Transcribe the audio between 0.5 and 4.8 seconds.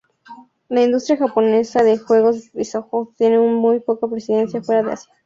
La industria japonesa de juegos bishōjo tiene muy poca presencia